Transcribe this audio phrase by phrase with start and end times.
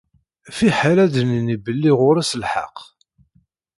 [0.57, 2.77] Fiḥel ad d-nini belli ɣur-s lḥeqq.